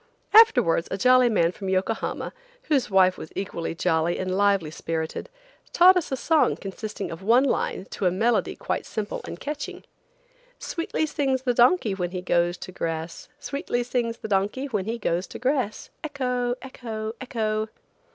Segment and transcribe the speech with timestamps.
[0.33, 2.33] Afterwards a jolly man from Yokohama,
[2.69, 5.29] whose wife was equally jolly and lively spirited,
[5.73, 9.83] taught us a song consisting of one line to a melody quite simple and catching.
[10.57, 14.97] "Sweetly sings the donkey when he goes to grass, Sweetly sings the donkey when he
[14.97, 16.55] goes to grass, Ec ho!
[16.63, 17.13] Ec ho!
[17.21, 17.67] Ec ho!"